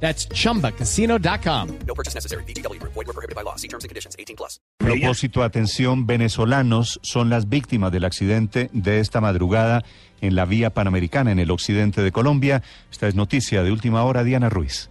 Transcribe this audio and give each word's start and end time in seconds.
That's 0.00 0.28
chumbacasino.com. 0.28 1.68
No 1.86 1.94
purchase 1.94 2.14
necessary. 2.14 2.44
BGW. 2.44 2.80
Void 2.82 2.94
were 2.94 3.12
prohibited 3.12 3.34
by 3.34 3.42
law. 3.42 3.56
See 3.56 3.68
terms 3.68 3.84
and 3.84 3.88
conditions. 3.88 4.14
18 4.18 4.36
plus. 4.36 4.60
Propósito, 4.78 5.42
atención, 5.42 6.06
venezolanos 6.06 7.00
son 7.02 7.28
las 7.28 7.48
víctimas 7.48 7.90
del 7.90 8.04
accidente 8.04 8.70
de 8.72 9.00
esta 9.00 9.20
madrugada 9.20 9.82
en 10.20 10.36
la 10.36 10.44
vía 10.44 10.70
panamericana 10.70 11.32
en 11.32 11.38
el 11.38 11.50
occidente 11.50 12.02
de 12.02 12.12
Colombia. 12.12 12.62
Esta 12.90 13.08
es 13.08 13.14
noticia 13.14 13.62
de 13.62 13.72
última 13.72 14.04
hora, 14.04 14.22
Diana 14.22 14.48
Ruiz. 14.48 14.90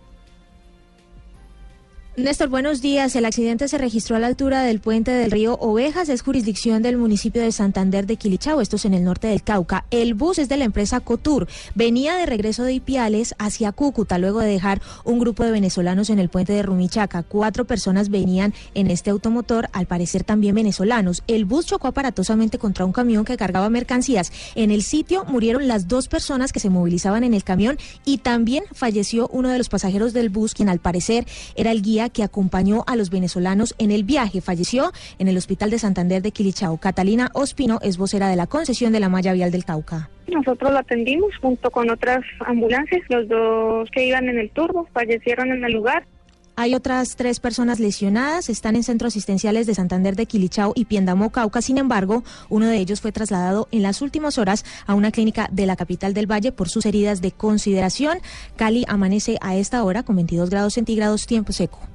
Néstor, 2.18 2.48
buenos 2.48 2.82
días. 2.82 3.14
El 3.18 3.26
accidente 3.26 3.68
se 3.68 3.78
registró 3.78 4.16
a 4.16 4.20
la 4.20 4.28
altura 4.28 4.64
del 4.64 4.80
puente 4.80 5.12
del 5.12 5.32
río 5.32 5.58
Ovejas, 5.60 6.08
es 6.08 6.22
jurisdicción 6.22 6.82
del 6.82 6.96
municipio 6.96 7.42
de 7.42 7.52
Santander 7.52 8.08
de 8.08 8.16
Quilichao, 8.16 8.62
esto 8.62 8.78
es 8.78 8.86
en 8.86 8.94
el 8.94 9.04
norte 9.04 9.28
del 9.28 9.44
Cauca. 9.44 9.84
El 9.92 10.14
bus 10.14 10.40
es 10.40 10.48
de 10.48 10.56
la 10.56 10.64
empresa 10.64 11.02
Cotur. 11.02 11.46
Venía 11.74 12.16
de 12.16 12.26
regreso 12.26 12.64
de 12.64 12.72
Ipiales 12.72 13.36
hacia 13.38 13.74
Cúcuta, 13.74 14.18
luego 14.18 14.40
de 14.40 14.48
dejar 14.48 14.82
un 15.04 15.20
grupo 15.20 15.44
de 15.44 15.52
venezolanos 15.52 16.10
en 16.10 16.20
el 16.20 16.30
puente 16.30 16.54
de 16.54 16.64
Rumichaca. 16.64 17.24
Cuatro 17.24 17.66
personas 17.66 18.08
venían 18.08 18.54
en 18.76 18.90
este 18.92 19.10
automotor, 19.10 19.68
al 19.74 19.86
parecer 19.86 20.24
también 20.24 20.56
venezolanos. 20.56 21.22
El 21.28 21.44
bus 21.44 21.66
chocó 21.66 21.90
aparatosamente 21.90 22.58
contra 22.58 22.86
un 22.86 22.94
camión 22.94 23.26
que 23.26 23.36
cargaba 23.36 23.70
mercancías. 23.70 24.32
En 24.56 24.72
el 24.72 24.84
sitio 24.84 25.26
murieron 25.26 25.68
las 25.68 25.90
dos 25.90 26.08
personas 26.08 26.54
que 26.54 26.62
se 26.62 26.70
movilizaban 26.70 27.26
en 27.26 27.34
el 27.34 27.44
camión 27.44 27.78
y 28.06 28.20
también 28.20 28.64
falleció 28.72 29.28
uno 29.34 29.50
de 29.50 29.58
los 29.58 29.68
pasajeros 29.68 30.14
del 30.14 30.30
bus, 30.30 30.54
quien 30.54 30.70
al 30.70 30.80
parecer 30.80 31.28
era 31.58 31.72
el 31.72 31.82
guía 31.82 32.05
que 32.10 32.24
acompañó 32.24 32.84
a 32.88 32.96
los 32.96 33.10
venezolanos 33.10 33.76
en 33.78 33.92
el 33.92 34.04
viaje. 34.04 34.42
Falleció 34.42 34.92
en 35.20 35.28
el 35.28 35.38
Hospital 35.38 35.70
de 35.70 35.80
Santander 35.80 36.22
de 36.22 36.32
Quilichao. 36.32 36.78
Catalina 36.78 37.30
Ospino 37.34 37.80
es 37.82 37.98
vocera 37.98 38.30
de 38.30 38.36
la 38.36 38.48
concesión 38.48 38.92
de 38.92 39.00
la 39.00 39.10
malla 39.10 39.34
vial 39.34 39.52
del 39.52 39.66
Cauca. 39.66 40.10
Nosotros 40.28 40.72
lo 40.72 40.80
atendimos 40.80 41.32
junto 41.42 41.70
con 41.72 41.90
otras 41.90 42.22
ambulancias. 42.46 43.02
Los 43.10 43.28
dos 43.28 43.90
que 43.92 44.08
iban 44.08 44.28
en 44.30 44.40
el 44.40 44.50
turbo 44.52 44.88
fallecieron 44.94 45.52
en 45.52 45.64
el 45.64 45.74
lugar. 45.74 46.06
Hay 46.58 46.74
otras 46.74 47.18
tres 47.18 47.42
personas 47.42 47.82
lesionadas, 47.82 48.48
están 48.48 48.78
en 48.78 48.84
centros 48.84 49.12
asistenciales 49.12 49.68
de 49.68 49.76
Santander 49.76 50.16
de 50.16 50.26
Quilichao 50.26 50.72
y 50.74 50.86
Piendamo, 50.86 51.30
Cauca. 51.30 51.62
Sin 51.62 51.78
embargo, 51.78 52.24
uno 52.48 52.68
de 52.68 52.78
ellos 52.78 53.02
fue 53.02 53.12
trasladado 53.12 53.68
en 53.72 53.84
las 53.84 54.02
últimas 54.02 54.38
horas 54.38 54.64
a 54.88 54.94
una 54.94 55.12
clínica 55.12 55.50
de 55.52 55.66
la 55.66 55.76
capital 55.76 56.14
del 56.14 56.32
Valle 56.32 56.54
por 56.54 56.70
sus 56.70 56.86
heridas 56.86 57.22
de 57.22 57.34
consideración. 57.34 58.20
Cali 58.56 58.86
amanece 58.88 59.38
a 59.42 59.58
esta 59.58 59.84
hora 59.84 60.04
con 60.04 60.16
22 60.16 60.50
grados 60.50 60.76
centígrados, 60.76 61.28
tiempo 61.28 61.52
seco. 61.52 61.90